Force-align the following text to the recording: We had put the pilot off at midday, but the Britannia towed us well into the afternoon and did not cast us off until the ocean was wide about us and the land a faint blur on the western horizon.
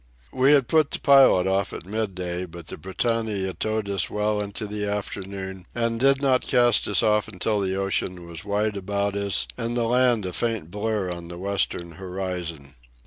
We 0.33 0.53
had 0.53 0.67
put 0.67 0.89
the 0.89 0.97
pilot 0.99 1.45
off 1.45 1.73
at 1.73 1.85
midday, 1.85 2.45
but 2.45 2.65
the 2.65 2.77
Britannia 2.77 3.53
towed 3.53 3.87
us 3.87 4.09
well 4.09 4.41
into 4.41 4.65
the 4.65 4.83
afternoon 4.83 5.67
and 5.75 5.99
did 5.99 6.23
not 6.23 6.41
cast 6.47 6.87
us 6.87 7.03
off 7.03 7.27
until 7.27 7.59
the 7.59 7.75
ocean 7.75 8.25
was 8.25 8.43
wide 8.43 8.77
about 8.77 9.15
us 9.15 9.45
and 9.59 9.77
the 9.77 9.83
land 9.83 10.25
a 10.25 10.33
faint 10.33 10.71
blur 10.71 11.11
on 11.11 11.27
the 11.27 11.37
western 11.37 11.91
horizon. 12.01 12.73